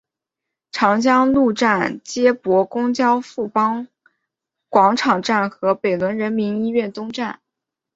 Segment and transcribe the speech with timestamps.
[0.71, 3.87] 长江路站接驳公交富邦
[4.67, 7.39] 广场站和北仑人民医院东站。